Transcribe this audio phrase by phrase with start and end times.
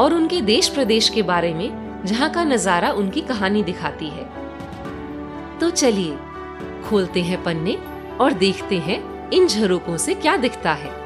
[0.00, 4.24] और उनके देश प्रदेश के बारे में, जहाँ का नज़ारा उनकी कहानी दिखाती है।
[5.58, 6.16] तो चलिए,
[6.84, 7.74] खोलते हैं पन्ने
[8.16, 10.98] और देखते हैं इन झरोकों से क्या दिखता है।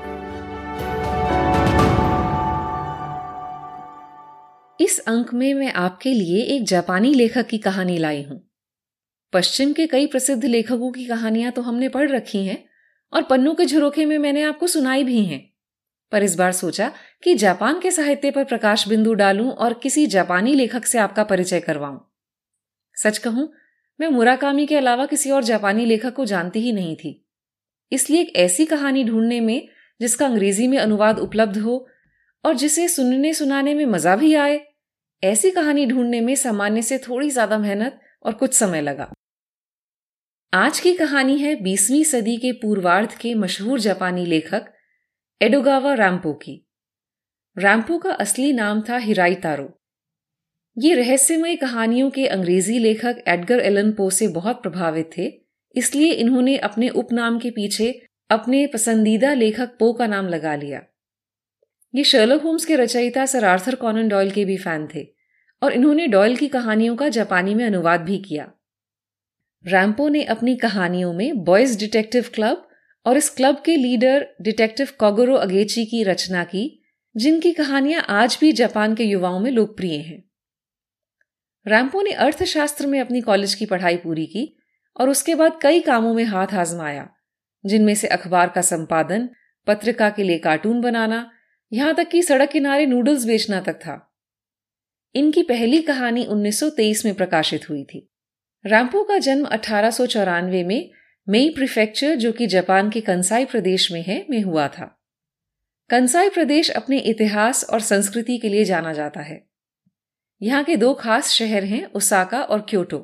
[4.81, 8.41] इस अंक में मैं आपके लिए एक जापानी लेखक की कहानी लाई हूँ।
[9.33, 12.65] पश्चिम के कई प्रसिद्ध लेखकों की कहानियाँ तो हमने पढ़ रखी हैं,
[13.13, 15.54] और पन्नों के झरोखे में मैंने आपको सुनाई भी हैं।
[16.15, 16.91] पर इस बार सोचा
[17.23, 21.61] कि जापान के साहित्य पर प्रकाश बिंदु डालूं और किसी जापानी लेखक से आपका परिचय
[21.61, 21.99] करवाऊं।
[22.97, 23.49] सच कहूँ,
[24.01, 27.21] मैं मुराकामी के अलावा किसी और जापानी लेखक को जानती ही नहीं थी।
[27.93, 29.69] इसलिए एक ऐसी कहानी ढूँढने में,
[30.01, 31.87] जिसका अंग्रेज़ी में अनुवाद उपलब्ध हो
[32.45, 34.61] और जिसे सुनने सुनाने में मज़ा भी आए,
[35.23, 39.11] ऐसी कहानी ढूँढने में सामान्य से थोड़ी ज़्यादा मेहनत और कुछ समय लगा।
[40.53, 44.71] आज की कहानी है बीसवीं सदी के पूर्वार्ध के मशहूर जापानी लेखक
[45.41, 46.53] एडोगावा रैम्पो की।
[47.57, 49.69] रैम्पो का असली नाम था हिराई तारो।
[50.77, 55.27] ये रहस्यमय कहानियों के अंग्रेज़ी लेखक एडगर एलन पो से बहुत प्रभावित थे,
[55.77, 57.91] इसलिए इन्होंने अपने उपनाम के पीछे
[58.31, 60.83] अपने पसंदीदा लेखक पो का नाम लगा लिया।
[61.95, 65.07] ये शर्लक होम्स के रचयिता सर आर्थर कॉनन डॉयल के भी फ़ैन थे,
[65.63, 68.51] और इन्होंने डॉयल की कहानियों का जापानी में अनुवाद भी किया।
[69.65, 72.69] रैम्पो ने अपनी कहानियों में बॉयज़ डिटेक्टिव क्लब
[73.07, 76.83] और इस क्लब के लीडर डिटेक्टिव कोगोरो अगेची की रचना की,
[77.17, 80.25] जिनकी कहानियाँ आज भी जापान के युवाओं में लोकप्रिय हैं।
[81.69, 84.57] रैम्पो ने अर्थशास्त्र में अपनी कॉलेज की पढ़ाई पूरी की
[85.01, 87.11] और उसके बाद कई कामों में हाथ आजमाया,
[87.67, 89.29] जिनमें से अखबार का संपादन,
[89.67, 91.31] पत्रिका के लिए कार्टून बनाना,
[91.73, 94.17] यहाँ तक कि सड़क किनारे नूडल्स बेचना तक था।
[95.15, 98.11] इनकी पहली कहानी 1923 में प्रकाशित हुई थी।
[98.67, 100.91] रैम्पो का जन्म अठारह में
[101.29, 104.85] मेई प्रिफेक्चर, जो कि जापान के कंसाई प्रदेश में है, में हुआ था।
[105.91, 109.41] कंसाई प्रदेश अपने इतिहास और संस्कृति के लिए जाना जाता है।
[110.41, 113.01] यहाँ के दो खास शहर हैं, ओसाका और क्योटो।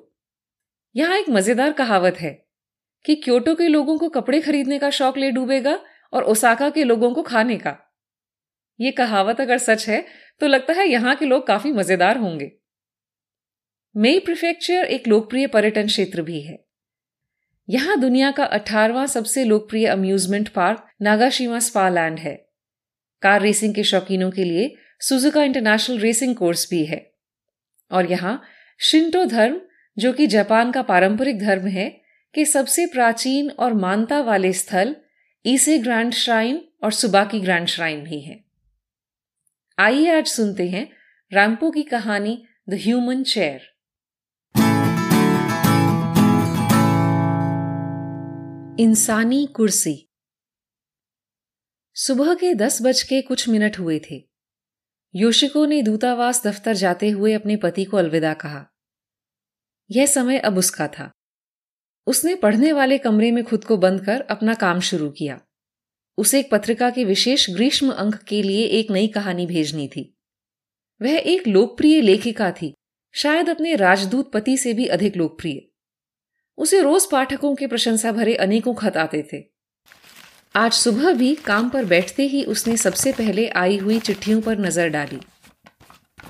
[0.94, 2.32] यहाँ एक मज़ेदार कहावत है
[3.04, 5.78] कि क्योटो के लोगों को कपड़े खरीदने का शौक ले डूबेगा
[6.12, 7.76] और ओसाका के लोगों को खाने का।
[8.80, 10.04] ये कहावत अगर सच है
[10.40, 12.50] तो लगता है यहाँ के लोग काफ़ी मज़ेदार होंगे।
[13.94, 16.64] मेई प्रिफेक्चर एक लोकप्रिय पर्यटन क्षेत्र भी है।
[17.70, 22.34] यहाँ दुनिया का अठारवा सबसे लोकप्रिय amusement park Nagashima Spa Land है।
[23.22, 27.12] कार रेसिंग के शौकीनों के लिए सुजुका इंटरनेशनल रेसिंग कोर्स भी है।
[27.92, 28.42] और यहाँ
[28.78, 29.60] शिंटो धर्म,
[29.98, 32.00] जो कि जापान का पारंपरिक धर्म है,
[32.34, 34.96] के सबसे प्राचीन और मानता वाले स्थल
[35.46, 38.44] ईसे ग्रैंड श्राइन और सुबाकी ग्रैंड श्राइन भी है।
[39.78, 40.88] आइए आज सुनते हैं
[41.32, 43.69] रैम्पो की कहानी द ह्यूमन चेयर
[48.80, 50.08] इंसानी कुर्सी।
[51.94, 54.28] सुबह के दस बज के कुछ मिनट हुए थे।
[55.14, 58.66] योशिको ने दूतावास दफ्तर जाते हुए अपने पति को अलविदा कहा।
[59.90, 61.12] यह समय अब उसका था।
[62.06, 65.40] उसने पढ़ने वाले कमरे में खुद को बंद कर अपना काम शुरू किया।
[66.18, 70.18] उसे एक पत्रिका के विशेष ग्रीष्म अंक के लिए एक नई कहानी भेजनी थी।
[71.02, 72.74] वह एक लोकप्रिय लेखिका थी।
[73.14, 75.69] शायद अपने राजदूत पति से भी अधिक लोकप्रिय।
[76.60, 79.42] उसे रोज पाठकों के प्रशंसा भरे अनेकों खत आते थे।
[80.54, 84.88] आज सुबह भी काम पर बैठते ही उसने सबसे पहले आई हुई चिट्ठियों पर नज़र
[84.88, 85.20] डाली।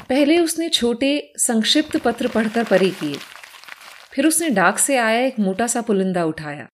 [0.08, 3.16] पहले उसने छोटे, संक्षिप्त पत्र पढ़कर परे किए।
[4.12, 6.68] फिर उसने डाक से आया एक मोटा सा पुलिंदा उठाया।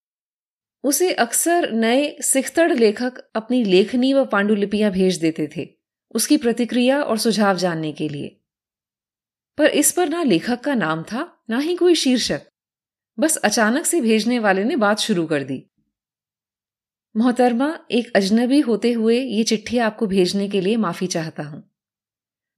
[0.85, 5.69] उसे अक्सर नए, सिखतड़ लेखक अपनी लेखनी व पांडुलिपियाँ भेज देते थे,
[6.15, 8.37] उसकी प्रतिक्रिया और सुझाव जानने के लिए।
[9.59, 12.43] पर इस पर ना लेखक का नाम था, ना ही कोई शीर्षक।
[13.19, 15.71] बस अचानक से भेजने वाले ने बात शुरू कर दी।
[17.17, 21.71] मोहतरमा, एक अजनबी होते हुए ये चिट्ठी आपको भेजने के लिए माफ़ी चाहता हूँ।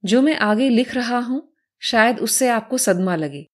[0.05, 3.49] जो मैं आगे लिख रहा हूँ, शायद उससे आपको सदमा लगे।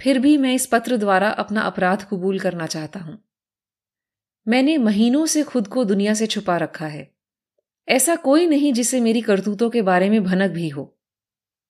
[0.00, 3.24] फिर भी मैं इस पत्र द्वारा अपना अपराध कबूल करना चाहता हूँ।
[4.48, 7.14] मैंने महीनों से खुद को दुनिया से छुपा रखा है।
[7.88, 10.98] ऐसा कोई नहीं जिसे मेरी करतूतों के बारे में भनक भी हो।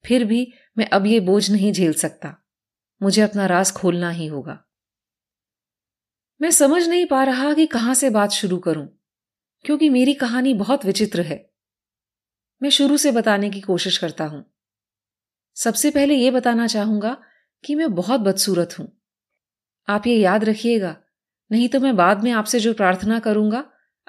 [0.04, 2.45] फिर भी मैं अब ये बोझ नहीं झेल सकता।
[3.02, 4.64] मुझे अपना राज खोलना ही होगा।
[6.40, 8.86] मैं समझ नहीं पा रहा कि कहाँ से बात शुरू करूँ,
[9.64, 11.50] क्योंकि मेरी कहानी बहुत विचित्र है।
[12.62, 14.44] मैं शुरू से बताने की कोशिश करता हूँ।
[15.54, 17.16] सबसे पहले यह बताना चाहूँगा
[17.64, 19.00] कि मैं बहुत बदसूरत हूँ।
[19.88, 20.96] आप ये याद रखिएगा,
[21.50, 23.64] नहीं तो मैं बाद में आपसे जो प्रार्थना करूँगा,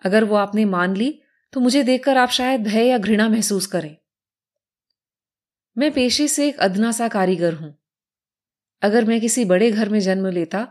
[0.06, 1.22] अगर वो आपने मान ली
[1.54, 3.98] तो मुझे देखकर आप शायद भय या घृणा महसूस करें।
[5.78, 7.77] मैं पेशे से एक अदना सा कारीगर हूँ।
[8.82, 10.68] अगर मैं किसी बड़े घर में जन्म लेता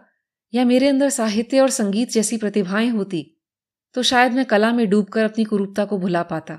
[0.53, 3.33] या मेरे अंदर साहित्य और संगीत जैसी प्रतिभाएँ होती
[3.95, 6.59] तो शायद मैं कला में डूबकर अपनी कुरूपता को भुला पाता।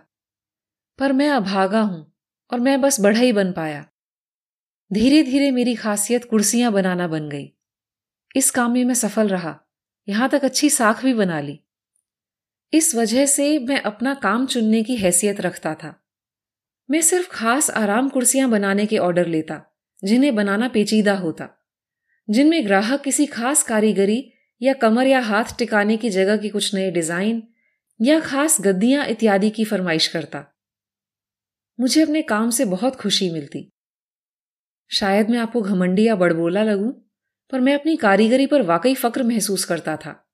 [0.99, 2.15] पर मैं अभागा हूँ
[2.51, 3.85] और मैं बस बढ़ा ही बन पाया।
[4.94, 7.53] धीरे धीरे मेरी खासियत कुर्सियाँ बनाना बन गई।
[8.35, 9.59] इस काम में मैं सफल रहा,
[10.07, 11.59] यहाँ तक अच्छी साख भी बना ली।
[12.73, 15.94] इस वजह से मैं अपना काम चुनने की हैसियत रखता था।
[16.89, 19.61] मैं सिर्फ़ खास आराम कुर्सियाँ बनाने के ऑर्डर लेता
[20.03, 21.49] जिन्हें बनाना पेचीदा होता।
[22.29, 26.91] जिनमें ग्राहक किसी खास कारीगरी या कमर या हाथ टिकाने की जगह की कुछ नए
[26.91, 27.44] डिज़ाइन
[28.01, 30.45] या खास गद्दियाँ इत्यादि की फरमाइश करता।
[31.79, 33.73] मुझे अपने काम से बहुत खुशी मिलती।
[34.89, 36.91] शायद मैं आपको घमंडी या बड़बोला लगूं,
[37.51, 40.29] पर मैं अपनी कारीगरी पर वाकई फक्र महसूस करता था।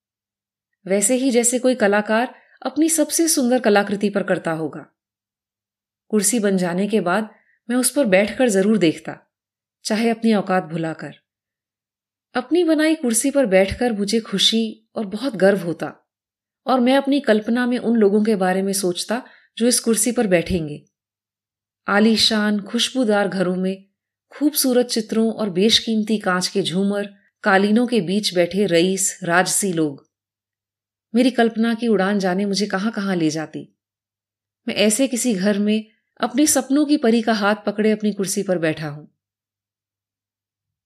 [0.87, 4.85] वैसे ही जैसे कोई कलाकार अपनी सबसे सुंदर कलाकृति पर करता होगा।
[6.07, 7.29] कुर्सी बन जाने के बाद
[7.69, 9.22] मैं उस पर बैठकर ज़रूर देखता।
[9.83, 11.13] चाहे अपनी औकात भुलाकर।
[12.35, 16.11] अपनी बनाई कुर्सी पर बैठकर मुझे खुशी और बहुत गर्व होता
[16.65, 19.21] और मैं अपनी कल्पना में उन लोगों के बारे में सोचता
[19.57, 20.85] जो इस कुर्सी पर बैठेंगे।
[21.87, 23.85] आलीशान, खुशबूदार घरों में
[24.29, 27.13] खूबसूरत चित्रों और बेशकीमती कांच के झूमर,
[27.43, 30.09] कालीनों के बीच बैठे रईस, राजसी लोग।
[31.15, 33.77] मेरी कल्पना की उड़ान जाने मुझे कहाँ कहाँ ले जाती।
[34.67, 35.85] मैं ऐसे किसी घर में
[36.19, 39.12] अपने सपनों की परी का हाथ पकड़े अपनी कुर्सी पर बैठा हूँ।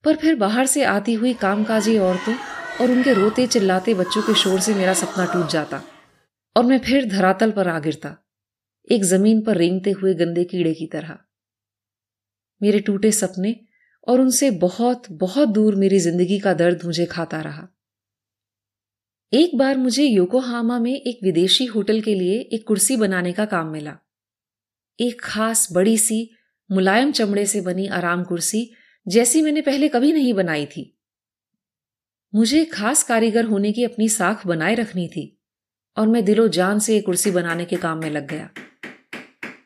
[0.07, 2.33] पर फिर बाहर से आती हुई कामकाजी औरतों
[2.81, 5.81] और उनके रोते चिल्लाते बच्चों के शोर से मेरा सपना टूट जाता
[6.55, 8.15] और मैं फिर धरातल पर आ गिरता,
[8.87, 11.17] एक ज़मीन पर रेंगते हुए गंदे कीड़े की तरह।
[12.61, 13.55] मेरे टूटे सपने
[14.07, 17.67] और उनसे बहुत बहुत दूर मेरी ज़िंदगी का दर्द मुझे खाता रहा।
[19.33, 23.71] एक बार मुझे योकोहामा में एक विदेशी होटल के लिए एक कुर्सी बनाने का काम
[23.71, 23.97] मिला।
[24.99, 26.29] एक खास, बड़ी सी,
[26.69, 28.69] मुलायम चमड़े से बनी आराम कुर्सी
[29.07, 30.99] जैसी मैंने पहले कभी नहीं बनाई थी।
[32.35, 35.41] मुझे खास कारीगर होने की अपनी साख बनाए रखनी थी
[35.97, 38.49] और मैं दिलो जान से कुर्सी बनाने के काम में लग गया।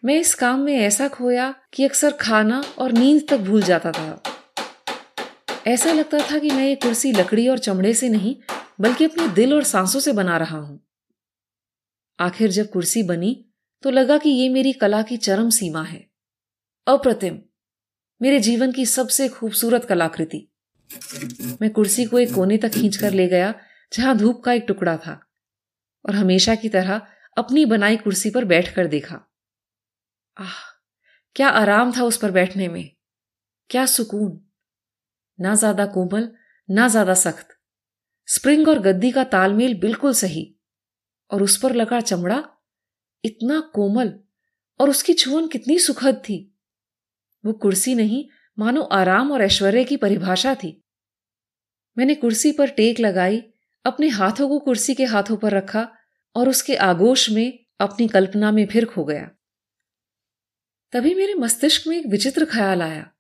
[0.06, 4.24] मैं इस काम में ऐसा खोया कि अक्सर खाना और नींद तक भूल जाता था।
[5.68, 8.36] ऐसा लगता था कि मैं ये कुर्सी लकड़ी और चमड़े से नहीं,
[8.82, 10.88] बल्कि अपने दिल और सांसों से बना रहा हूँ।
[12.20, 13.46] आखिर जब कुर्सी बनी
[13.84, 16.08] तो लगा कि ये मेरी कला की चरम सीमा है।
[16.88, 17.40] अप्रतिम।
[18.22, 20.48] मेरे जीवन की सबसे खूबसूरत कलाकृति।
[21.62, 23.54] मैं कुर्सी को एक कोने तक खींचकर ले गया,
[23.92, 25.20] जहाँ धूप का एक टुकड़ा था,
[26.06, 27.02] और हमेशा की तरह
[27.38, 29.16] अपनी बनाई कुर्सी पर बैठकर देखा।
[30.38, 30.60] आह,
[31.36, 32.92] क्या आराम था उस पर बैठने में।
[33.70, 34.40] क्या सुकून।
[35.40, 36.30] ना ज़्यादा कोमल,
[36.70, 37.58] ना ज़्यादा सख्त।
[38.28, 40.56] स्प्रिंग और गद्दी का तालमेल बिल्कुल सही,
[41.32, 42.44] और उस पर लगा चमड़ा
[43.24, 44.14] इतना कोमल,
[44.80, 46.48] और उसकी छुअन कितनी सुखद थी।
[47.46, 48.26] वो कुर्सी नहीं,
[48.60, 50.84] मानो आराम और ऐश्वर्य की परिभाषा थी।
[51.98, 53.54] मैंने कुर्सी पर टेक लगाई,
[53.86, 55.92] अपने हाथों को कुर्सी के हाथों पर रखा
[56.36, 59.32] और उसके आगोश में अपनी कल्पना में फिर खो गया।
[60.92, 63.12] तभी मेरे मस्तिष्क में एक विचित्र ख्याल आया।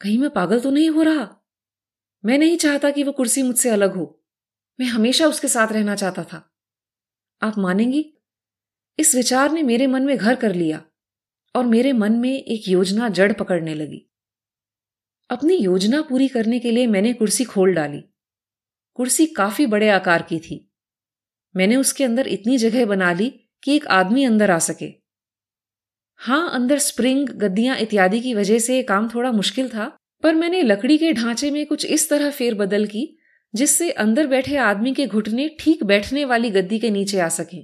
[0.00, 1.36] कहीं मैं पागल तो नहीं हो रहा?
[2.24, 4.24] मैं नहीं चाहता कि वो कुर्सी मुझसे अलग हो।
[4.80, 6.56] मैं हमेशा उसके साथ रहना चाहता था।
[7.42, 8.14] आप मानेंगी?
[8.98, 10.84] इस विचार ने मेरे मन में घर कर लिया।
[11.56, 14.10] और मेरे मन में एक योजना जड़ पकड़ने लगी।
[15.30, 18.00] अपनी योजना पूरी करने के लिए मैंने कुर्सी खोल डाली।
[18.94, 20.70] कुर्सी काफ़ी बड़े आकार की थी।
[21.56, 23.28] मैंने उसके अंदर इतनी जगह बना ली
[23.64, 24.86] कि एक आदमी अंदर आ सके।
[26.16, 30.98] हाँ, अंदर स्प्रिंग, गद्दियाँ इत्यादि की वजह से काम थोड़ा मुश्किल था, पर मैंने लकड़ी
[30.98, 33.18] के ढांचे में कुछ इस तरह फेरबदल की,
[33.54, 37.62] जिससे अंदर बैठे आदमी के घुटने ठीक बैठने वाली गद्दी के नीचे आ सके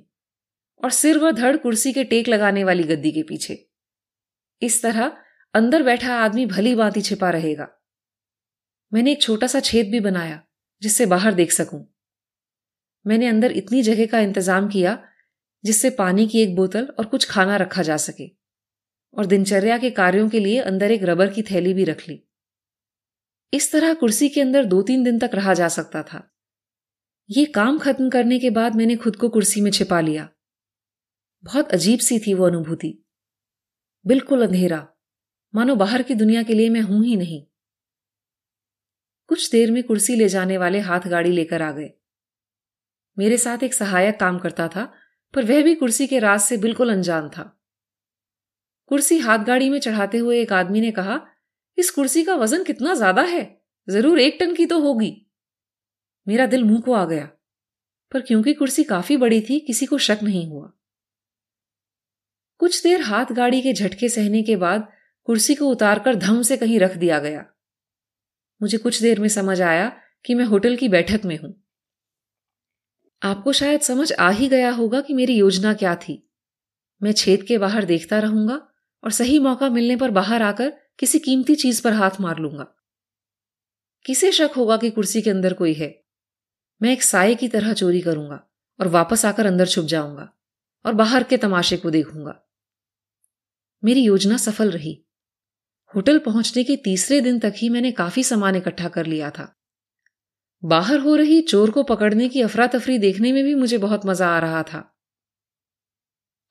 [0.85, 3.72] और सिर व धड़ कुर्सी के टेक लगाने वाली गद्दी के पीछे।
[4.63, 5.17] इस तरह
[5.55, 7.69] अंदर बैठा आदमी भली बाती छिपा रहेगा।
[8.93, 10.43] मैंने एक छोटा सा छेद भी बनाया,
[10.83, 11.95] जिससे बाहर देख सकूँ।
[13.07, 15.09] मैंने अंदर इतनी जगह का इंतज़ाम किया,
[15.65, 18.29] जिससे पानी की एक बोतल और कुछ खाना रखा जा सके,
[19.15, 22.29] और दिनचर्या के कार्यों के लिए अंदर एक रबर की थैली भी रख ली।
[23.53, 26.35] इस तरह कुर्सी के अंदर दो तीन दिन तक रहा जा सकता था।
[27.31, 30.29] ये काम खत्म करने के बाद मैंने खुद को कुर्सी में छिपा लिया।
[31.45, 33.02] बहुत अजीब सी थी वो अनुभूति।
[34.05, 34.87] बिल्कुल अंधेरा।
[35.55, 37.43] मानो बाहर की दुनिया के लिए मैं हूँ ही नहीं।
[39.31, 41.91] कुछ देर में कुर्सी ले जाने वाले हाथ गाड़ी लेकर आ गए।
[43.17, 44.85] मेरे साथ एक सहायक काम करता था,
[45.35, 47.43] पर वह भी कुर्सी के राज से बिल्कुल अनजान था।
[48.91, 51.21] कुर्सी हाथ गाड़ी में चढ़ाते हुए एक आदमी ने कहा,
[51.79, 53.45] इस कुर्सी का वज़न कितना ज़्यादा है?
[53.89, 55.15] ज़रूर एक टन की तो होगी।
[56.27, 57.25] मेरा दिल मुँह को आ गया,
[58.13, 60.73] पर क्योंकि कुर्सी काफ़ी बड़ी थी, किसी को शक नहीं हुआ।
[62.63, 64.89] कुछ देर हाथ गाड़ी के झटके सहने के बाद
[65.25, 67.47] कुर्सी को उतारकर धम से कहीं रख दिया गया।
[68.63, 69.93] मुझे कुछ देर में समझ आया
[70.25, 71.65] कि मैं होटल की बैठक में हूँ।
[73.23, 76.31] आपको शायद समझ आ ही गया होगा कि मेरी योजना क्या थी।
[77.03, 78.69] मैं छेद के बाहर देखता रहूँगा
[79.05, 82.67] और सही मौका मिलने पर बाहर आकर किसी कीमती चीज़ पर हाथ मार लूँगा।
[84.05, 86.05] किसे शक होगा कि कुर्सी के अंदर कोई है?
[86.83, 88.49] मैं एक साय की तरह चोरी करूँगा
[88.81, 90.33] और वापस आकर अंदर छुप जाऊँगा
[90.87, 92.49] और बाहर के तमाशे को देखूँगा।
[93.85, 95.05] मेरी योजना सफल रही।
[95.95, 99.55] होटल पहुँचने के तीसरे दिन तक ही मैंने काफ़ी सामान इकट्ठा कर लिया था।
[100.65, 104.29] बाहर हो रही चोर को पकड़ने की अफरा तफरी देखने में भी मुझे बहुत मज़ा
[104.29, 104.97] आ रहा था।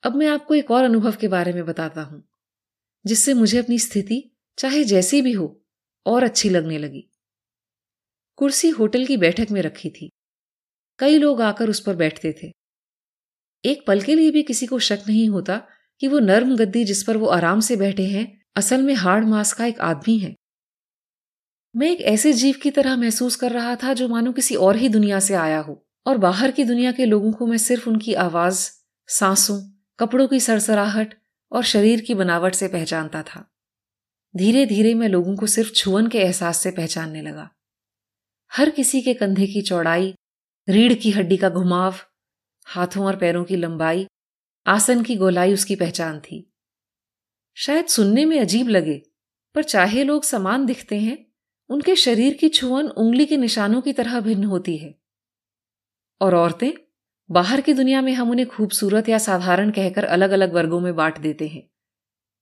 [0.02, 2.22] अब मैं आपको एक और अनुभव के बारे में बताता हूँ,
[3.06, 5.64] जिससे मुझे अपनी स्थिति, चाहे जैसी भी हो,
[6.06, 7.08] और अच्छी लगने लगी।
[8.36, 10.10] कुर्सी होटल की बैठक में रखी थी।
[10.98, 12.52] कई लोग आकर उस पर बैठते थे।
[13.64, 15.68] एक पल के लिए भी किसी को शक नहीं होता
[16.02, 19.52] कि वो नर्म गद्दी जिस पर वो आराम से बैठे हैं, असल में हार्ड मास
[19.52, 20.34] का एक आदमी है।
[21.76, 24.88] मैं एक ऐसे जीव की तरह महसूस कर रहा था जो मानो किसी और ही
[24.88, 28.70] दुनिया से आया हो, और बाहर की दुनिया के लोगों को मैं सिर्फ़ उनकी आवाज़,
[29.08, 31.14] सांसों, कपड़ों की सरसराहट
[31.52, 33.50] और शरीर की बनावट से पहचानता था।
[34.36, 37.50] धीरे धीरे मैं लोगों को सिर्फ़ छुअन के एहसास से पहचानने लगा।
[38.52, 40.14] हर किसी के कंधे की चौड़ाई,
[40.68, 41.94] रीढ़ की हड्डी का घुमाव,
[42.66, 44.06] हाथों और पैरों की लंबाई
[44.66, 46.52] आसन की गोलाई उसकी पहचान थी।
[47.56, 49.02] शायद सुनने में अजीब लगे,
[49.54, 51.26] पर चाहे लोग समान दिखते हैं,
[51.68, 54.98] उनके शरीर की छुअन उंगली के निशानों की तरह भिन्न होती है।
[56.20, 56.72] और औरतें,
[57.30, 61.18] बाहर की दुनिया में हम उन्हें खूबसूरत या साधारण कहकर अलग अलग वर्गों में बांट
[61.18, 61.70] देते हैं।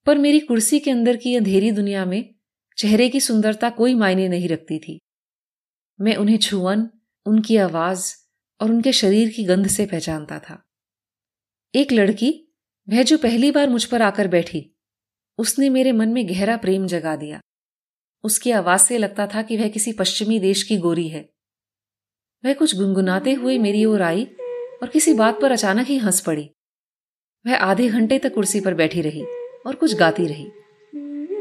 [0.06, 2.34] पर मेरी कुर्सी के अंदर की अंधेरी दुनिया में
[2.78, 5.00] चेहरे की सुंदरता कोई मायने नहीं रखती थी।
[6.00, 6.90] मैं उन्हें छुअन,
[7.26, 8.14] उनकी आवाज़
[8.60, 10.69] और उनके शरीर की गंध से पहचानता था।
[11.74, 12.54] एक लड़की,
[12.88, 14.76] वह जो पहली बार मुझ पर आकर बैठी,
[15.38, 17.40] उसने मेरे मन में गहरा प्रेम जगा दिया।
[18.24, 21.32] उसकी आवाज़ से लगता था कि वह किसी पश्चिमी देश की गोरी है।
[22.44, 24.24] वह कुछ गुनगुनाते हुए मेरी ओर आई
[24.82, 26.50] और किसी बात पर अचानक ही हंस पड़ी।
[27.46, 29.22] वह आधे घंटे तक कुर्सी पर बैठी रही
[29.66, 30.46] और कुछ गाती रही।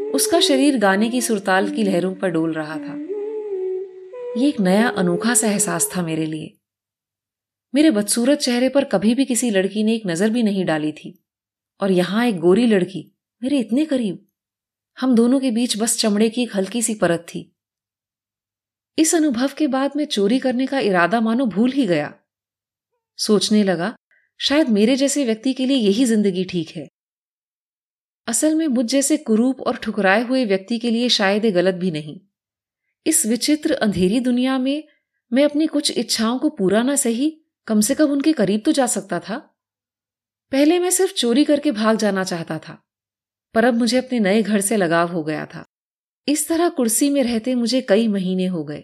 [0.10, 2.96] उसका शरीर गाने की सुरताल की लहरों पर डोल रहा था।
[4.40, 6.59] यह एक नया अनोखा सा एहसास था मेरे लिए।
[7.74, 11.14] मेरे बदसूरत चेहरे पर कभी भी किसी लड़की ने एक नज़र भी नहीं डाली थी।
[11.82, 13.06] और यहाँ एक गोरी लड़की,
[13.42, 14.26] मेरे इतने करीब।
[14.98, 17.52] हम दोनों के बीच बस चमड़े की एक हल्की सी परत थी।
[18.98, 22.14] इस अनुभव के बाद मैं चोरी करने का इरादा मानो भूल ही गया।
[23.20, 23.96] सोचने लगा,
[24.40, 26.88] शायद मेरे जैसे व्यक्ति के लिए यही ज़िंदगी ठीक है।
[28.28, 31.92] असल में मुझ जैसे कुरूप और ठुकराए हुए व्यक्ति के लिए शायद ये गलत भी
[31.92, 32.20] नहीं।
[33.06, 34.84] इस विचित्र अंधेरी दुनिया में
[35.32, 37.36] मैं अपनी कुछ इच्छाओं को पूरा ना सही
[37.70, 39.38] कम से कम उनके करीब तो जा सकता था।
[40.52, 42.82] पहले मैं सिर्फ़ चोरी करके भाग जाना चाहता था,
[43.56, 45.64] पर अब मुझे अपने नए घर से लगाव हो गया था।
[46.28, 48.84] इस तरह कुर्सी में रहते मुझे कई महीने हो गए।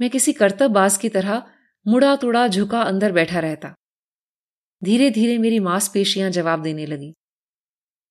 [0.00, 1.42] मैं किसी कर्तव्यबाज की तरह
[1.86, 3.74] मुड़ा तुड़ा झुका अंदर बैठा रहता।
[4.84, 7.14] धीरे धीरे मेरी मांसपेशियाँ जवाब देने लगी।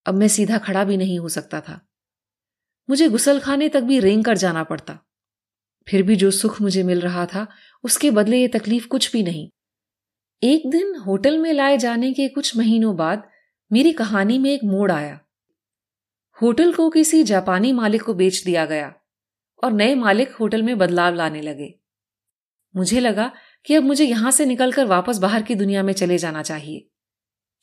[0.06, 1.88] अब मैं सीधा खड़ा भी नहीं हो सकता था।
[2.90, 5.00] मुझे गुसलखाने तक भी रेंग कर जाना पड़ता।
[5.88, 7.48] फिर भी जो सुख मुझे मिल रहा था,
[7.84, 9.50] उसके बदले ये तकलीफ़ कुछ भी नहीं।
[10.44, 13.30] एक दिन होटल में लाए जाने के कुछ महीनों बाद
[13.72, 15.20] मेरी कहानी में एक मोड़ आया।
[16.42, 18.96] होटल को किसी जापानी मालिक को बेच दिया गया
[19.64, 21.80] और नए मालिक होटल में बदलाव लाने लगे।
[22.76, 23.32] मुझे लगा
[23.66, 26.88] कि अब मुझे यहाँ से निकलकर वापस बाहर की दुनिया में चले जाना चाहिए।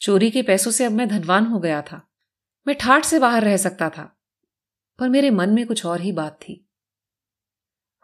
[0.00, 2.10] चोरी के पैसों से अब मैं धनवान हो गया था।
[2.66, 4.20] मैं ठाठ से बाहर रह सकता था।
[4.98, 6.63] पर मेरे मन में कुछ और ही बात थी।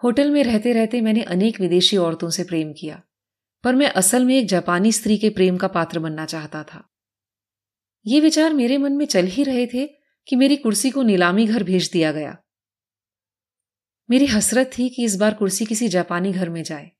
[0.02, 3.02] होटल में रहते रहते मैंने अनेक विदेशी औरतों से प्रेम किया,
[3.64, 6.82] पर मैं असल में एक जापानी स्त्री के प्रेम का पात्र बनना चाहता था।
[8.06, 9.86] ये विचार मेरे मन में चल ही रहे थे
[10.26, 12.36] कि मेरी कुर्सी को नीलामी घर भेज दिया गया।
[14.08, 16.90] मेरी हसरत थी कि इस बार कुर्सी किसी जापानी घर में जाए।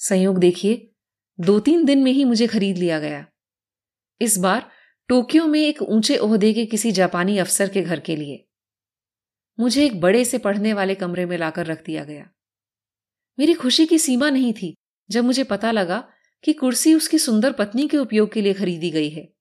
[0.00, 0.90] संयोग देखिए
[1.38, 3.24] दो तीन दिन में ही मुझे खरीद लिया गया।
[4.20, 4.68] इस बार
[5.08, 8.47] टोक्यो में एक ऊँचे ओहदे के किसी जापानी अफसर के घर के लिए।
[9.60, 12.30] मुझे एक बड़े से पढ़ने वाले कमरे में लाकर रख दिया गया।
[13.38, 14.76] मेरी खुशी की सीमा नहीं थी
[15.10, 16.08] जब मुझे पता लगा
[16.44, 19.32] कि कुर्सी उसकी सुंदर पत्नी के उपयोग के लिए खरीदी गई है।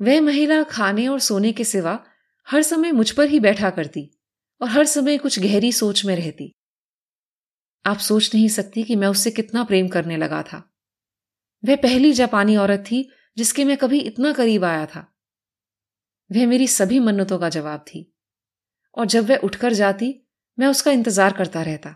[0.00, 2.04] वह महिला खाने और सोने के सिवा
[2.50, 4.10] हर समय मुझ पर ही बैठा करती
[4.60, 6.52] और हर समय कुछ गहरी सोच में रहती।
[7.86, 10.74] आप सोच नहीं सकती कि मैं उससे कितना प्रेम करने लगा था।
[11.64, 15.18] वह पहली जापानी औरत थी जिसके मैं कभी इतना करीब आया था।
[16.32, 18.14] वह मेरी सभी मन्नतों का जवाब थी।
[18.98, 20.26] और जब वह उठकर जाती,
[20.58, 21.94] मैं उसका इंतज़ार करता रहता।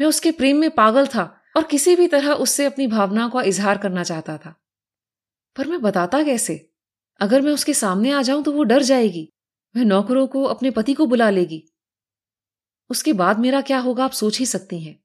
[0.00, 3.78] मैं उसके प्रेम में पागल था और किसी भी तरह उससे अपनी भावनाओं का इजहार
[3.78, 4.62] करना चाहता था।
[5.56, 6.70] पर मैं बताता कैसे?
[7.20, 9.32] अगर मैं उसके सामने आ जाऊँ तो वो डर जाएगी।
[9.76, 11.72] वह नौकरों को, अपने पति को बुला लेगी।
[12.90, 15.04] उसके बाद मेरा क्या होगा आप सोच ही सकती हैं।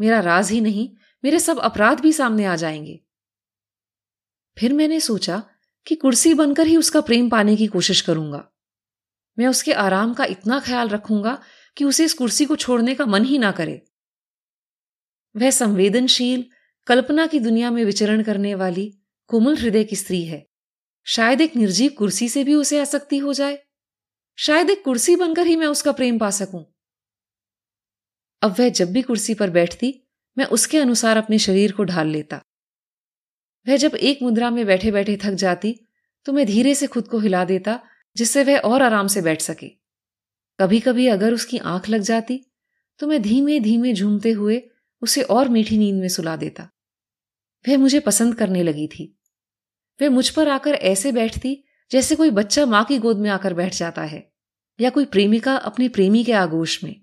[0.00, 3.00] मेरा राज ही नहीं, मेरे सब अपराध भी सामने आ जाएँगे।
[4.58, 5.42] फिर मैंने सोचा
[5.86, 8.53] कि कुर्सी बनकर ही उसका प्रेम पाने की कोशिश करूँगा।
[9.38, 11.42] मैं उसके आराम का इतना ख्याल रखूँगा
[11.76, 13.82] कि उसे इस कुर्सी को छोड़ने का मन ही ना करे।
[15.36, 16.44] वह संवेदनशील,
[16.86, 20.46] कल्पना की दुनिया में विचरण करने वाली, कोमल हृदय की स्त्री है।
[21.04, 23.58] शायद एक निर्जीव कुर्सी से भी उसे आसक्ति हो जाए।
[24.36, 26.74] शायद एक कुर्सी बनकर ही मैं उसका प्रेम पा सकूँ।
[28.42, 32.40] अब वह जब भी कुर्सी पर बैठती, मैं उसके अनुसार अपने शरीर को ढाल लेता।
[33.68, 35.80] वह जब एक मुद्रा में बैठे बैठे थक जाती
[36.24, 37.80] तो मैं धीरे से खुद को हिला देता
[38.16, 39.68] जिससे वह और आराम से बैठ सके।
[40.58, 42.40] कभी कभी अगर उसकी आँख लग जाती
[43.00, 44.62] तो मैं धीमे धीमे झूमते हुए
[45.02, 46.68] उसे और मीठी नींद में सुला देता।
[47.64, 49.06] वह मुझे पसंद करने लगी थी।
[50.00, 53.74] वह मुझ पर आकर ऐसे बैठती, जैसे कोई बच्चा माँ की गोद में आकर बैठ
[53.74, 54.22] जाता है,
[54.78, 56.94] या कोई प्रेमिका अपने प्रेमी के आगोश में।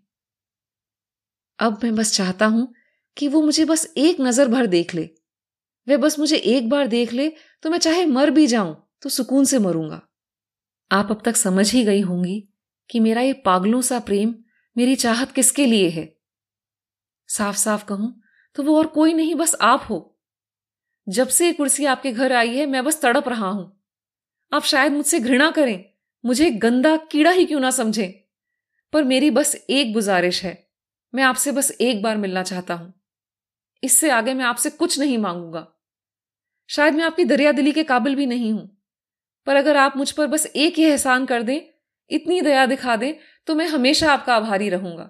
[1.60, 2.74] अब मैं बस चाहता हूँ
[3.18, 5.10] कि वो मुझे बस एक नज़र भर देख ले।
[5.88, 7.30] वह बस मुझे एक बार देख ले
[7.64, 10.02] तो मैं चाहे मर भी जाऊँ तो सुकून से मरूँगा।
[10.92, 12.50] आप अब तक समझ ही गई होंगी
[12.90, 14.36] कि मेरा ये पागलों सा प्रेम
[14.78, 16.18] मेरी चाहत किसके लिए है।
[17.28, 18.22] साफ़ साफ़ कहूँ
[18.56, 20.20] तो वो और कोई नहीं, बस आप हो।
[21.10, 23.82] जब से ये कुर्सी आपके घर आई है, मैं बस तड़प रहा हूँ।
[24.54, 25.86] आप शायद मुझसे घृणा करें,
[26.26, 28.12] मुझे गंदा कीड़ा ही क्यों ना समझें।
[28.94, 30.70] पर मेरी बस एक गुजारिश है,
[31.16, 32.94] मैं आपसे बस एक बार मिलना चाहता हूँ।
[33.84, 35.68] इससे आगे मैं आपसे कुछ नहीं मांगूँगा।
[36.68, 38.81] शायद मैं आपकी दरिया दिली के काबिल भी नहीं हूँ।
[39.48, 41.62] पर अगर आप मुझ पर बस एक ही एहसान कर दें,
[42.12, 43.14] इतनी दया दिखा दें
[43.48, 45.10] तो मैं हमेशा आपका आभारी रहूँगा।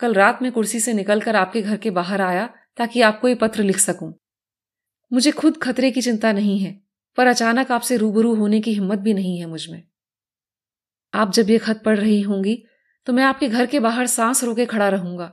[0.00, 2.46] कल रात में कुर्सी से निकलकर आपके घर के बाहर आया,
[2.76, 4.12] ताकि आपको ये पत्र लिख सकूँ।
[5.10, 6.72] मुझे खुद खतरे की चिंता नहीं है,
[7.18, 9.82] पर अचानक आपसे रूबरू होने की हिम्मत भी नहीं है मुझमें।
[11.14, 12.62] आप जब ये खत पढ़ रही होंगी
[13.06, 15.32] तो मैं आपके घर के बाहर सांस रोके खड़ा रहूँगा।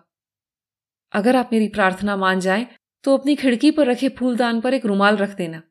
[1.14, 2.68] अगर आप मेरी प्रार्थना मान जाएँ
[3.04, 5.62] तो अपनी खिड़की पर रखे फूलदान पर एक रुमाल रख देना।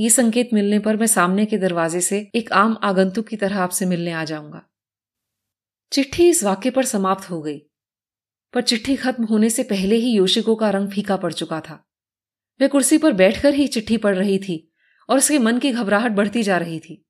[0.00, 3.86] ये संकेत मिलने पर मैं सामने के दरवाजे से एक आम आगंतुक की तरह आपसे
[3.86, 4.62] मिलने आ जाऊँगा।
[5.92, 7.58] चिट्ठी इस वाक्य पर समाप्त हो गई,
[8.54, 11.74] पर चिट्ठी खत्म होने से पहले ही योशिको का रंग फीका पड़ चुका था।
[12.60, 14.72] वह कुर्सी पर बैठकर ही चिट्ठी पढ़ रही थी
[15.08, 17.06] और उसके मन की घबराहट बढ़ती जा रही थी।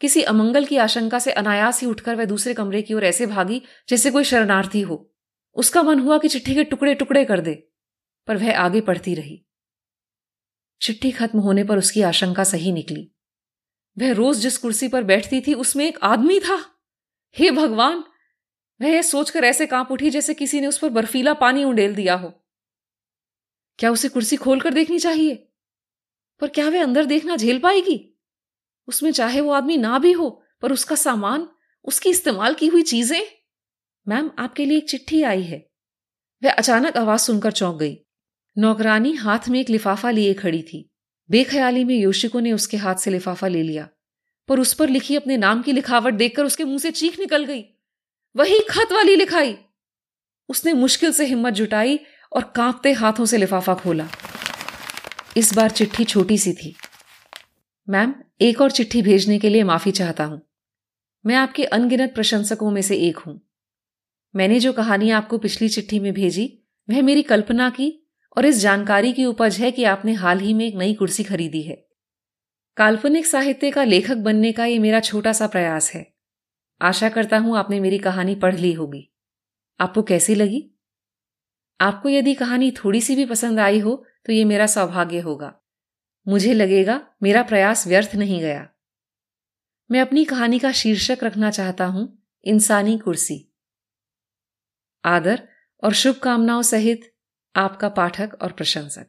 [0.00, 3.62] किसी अमंगल की आशंका से अनायास ही उठकर वह दूसरे कमरे की ओर ऐसे भागी
[3.88, 5.10] जैसे कोई शरणार्थी हो।
[5.56, 7.54] उसका मन हुआ कि चिट्ठी के टुकड़े टुकड़े कर दे,
[8.28, 9.44] पर वह आगे पढ़ती रही।
[10.82, 13.12] चिट्ठी खत्म होने पर उसकी आशंका सही निकली।
[13.98, 16.80] वह रोज जिस कुर्सी पर बैठती थी, उसमें एक आदमी था।
[17.38, 18.04] हे भगवान!
[18.82, 22.14] वह यह सोचकर ऐसे काँप उठी जैसे किसी ने उस पर बर्फीला पानी उंडेल दिया
[22.14, 22.44] हो।
[23.78, 25.48] क्या उसे कुर्सी खोलकर देखनी चाहिए?
[26.40, 28.20] पर क्या वह अंदर देखना झेल पाएगी?
[28.88, 31.48] उसमें चाहे वो आदमी ना भी हो, पर उसका सामान,
[31.84, 33.22] उसकी इस्तेमाल की हुई चीज़ें।
[34.08, 35.70] मैम, आपके लिए एक चिट्ठी आई है।
[36.44, 37.98] वह अचानक आवाज़ सुनकर चौंक गई।
[38.58, 40.90] नौकरानी हाथ में एक लिफाफा लिए खड़ी थी।
[41.30, 43.88] बेख्याली में योशिको ने उसके हाथ से लिफाफा ले लिया,
[44.48, 47.64] पर उस पर लिखी अपने नाम की लिखावट देखकर उसके मुँह से चीख निकल गई।
[48.36, 49.56] वही खत वाली लिखाई।
[50.48, 51.98] उसने मुश्किल से हिम्मत जुटाई
[52.32, 54.08] और कांपते हाथों से लिफाफा खोला।
[55.36, 56.74] इस बार चिट्ठी छोटी सी थी।
[57.88, 60.40] मैम, एक और चिट्ठी भेजने के लिए माफ़ी चाहता हूँ।
[61.26, 63.40] मैं आपके अनगिनत प्रशंसकों में से एक हूँ।
[64.36, 68.01] मैंने जो कहानी आपको पिछली चिट्ठी में भेजी, वह मेरी कल्पना की
[68.36, 71.62] और इस जानकारी की उपज है कि आपने हाल ही में एक नई कुर्सी खरीदी
[71.62, 71.88] है।
[72.76, 76.14] काल्पनिक साहित्य का लेखक बनने का यह मेरा छोटा सा प्रयास है।
[76.82, 79.08] आशा करता हूँ आपने मेरी कहानी पढ़ ली होगी।
[79.80, 80.70] आपको कैसी लगी?
[81.80, 85.54] आपको यदि कहानी थोड़ी सी भी पसंद आई हो तो ये मेरा सौभाग्य होगा।
[86.28, 88.68] मुझे लगेगा, मेरा प्रयास व्यर्थ नहीं गया।
[89.90, 93.54] मैं अपनी कहानी का शीर्षक रखना चाहता हूँ, इंसानी कुर्सी।
[95.04, 95.48] आदर
[95.82, 97.11] और शुभकामनाओं सहित
[97.56, 99.06] आपका पाठक और प्रशंसक।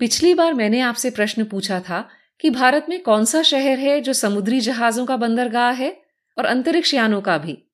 [0.00, 2.08] पिछली बार मैंने आपसे प्रश्न पूछा था
[2.40, 6.02] कि भारत में कौन सा शहर है जो समुद्री जहाजों का बंदरगाह है
[6.38, 7.68] और अंतरिक्ष यानों का भी?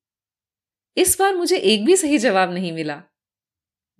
[0.96, 3.02] इस बार मुझे एक भी सही जवाब नहीं मिला।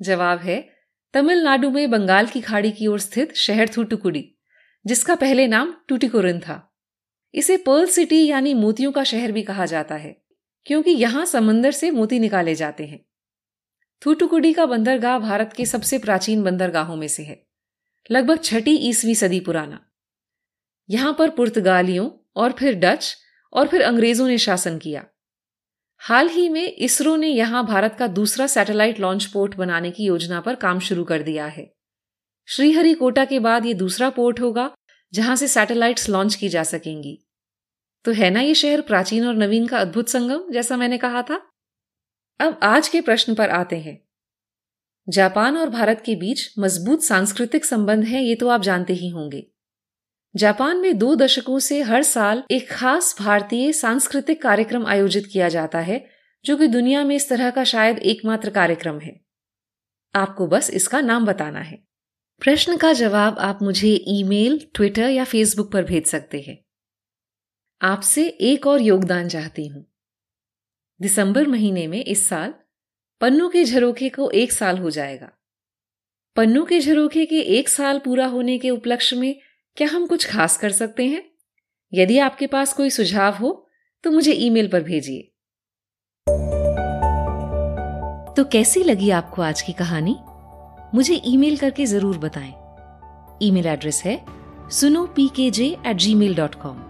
[0.02, 0.70] जवाब है,
[1.12, 4.34] तमिलनाडु में बंगाल की खाड़ी की ओर स्थित शहर थूटुकुडी,
[4.86, 6.76] जिसका पहले नाम टूटिकोरिन था।
[7.34, 10.19] इसे पर्ल सिटी यानी मोतियों का शहर भी कहा जाता है।
[10.66, 13.04] क्योंकि यहाँ समंदर से मोती निकाले जाते हैं।
[14.02, 17.42] थूटुकुडी का बंदरगाह भारत के सबसे प्राचीन बंदरगाहों में से है,
[18.10, 19.80] लगभग छठी ईसवी सदी पुराना।
[20.88, 23.16] यहाँ पर पुर्तगालियों और फिर डच
[23.52, 25.04] और फिर अंग्रेज़ों ने शासन किया।
[26.00, 30.40] हाल ही में इसरो ने यहाँ भारत का दूसरा सैटेलाइट लॉन्च पोर्ट बनाने की योजना
[30.40, 31.70] पर काम शुरू कर दिया है।
[32.48, 34.70] श्रीहरिकोटा के बाद ये दूसरा पोर्ट होगा,
[35.12, 37.18] जहाँ से सैटेलाइट्स लॉन्च की जा सकेंगी।
[38.04, 41.40] तो है ना ये शहर प्राचीन और नवीन का अद्भुत संगम जैसा मैंने कहा था?
[42.40, 43.98] अब आज के प्रश्न पर आते हैं।
[45.08, 49.46] जापान और भारत के बीच मज़बूत सांस्कृतिक संबंध है ये तो आप जानते ही होंगे।
[50.36, 55.78] जापान में दो दशकों से हर साल एक खास भारतीय सांस्कृतिक कार्यक्रम आयोजित किया जाता
[55.78, 56.04] है
[56.44, 59.20] जो कि दुनिया में इस तरह का शायद एकमात्र कार्यक्रम है।
[60.14, 61.78] आपको बस इसका नाम बताना है।
[62.40, 66.58] प्रश्न का जवाब आप मुझे ईमेल, ट्विटर या फेसबुक पर भेज सकते हैं।
[67.80, 69.84] आपसे एक और योगदान चाहती हूँ।
[71.00, 72.54] दिसंबर महीने में इस साल
[73.20, 75.30] पन्नू के झरोखे को एक साल हो जाएगा।
[76.36, 79.34] पन्नू के झरोखे के एक साल पूरा होने के उपलक्ष्य में
[79.76, 81.22] क्या हम कुछ खास कर सकते हैं?
[81.92, 83.66] यदि आपके पास कोई सुझाव हो
[84.04, 85.22] तो मुझे ईमेल पर भेजिए।
[88.36, 90.16] तो कैसी लगी आपको आज की कहानी?
[90.94, 92.52] मुझे ईमेल करके ज़रूर बताएँ।
[93.42, 94.20] ईमेल एड्रेस है
[94.70, 96.89] सुनो P K J at Gmail dot com